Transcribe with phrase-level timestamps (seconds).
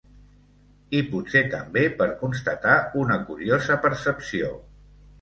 [0.99, 4.55] I potser també per constatar una curiosa percepció.